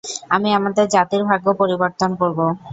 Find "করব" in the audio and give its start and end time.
2.21-2.39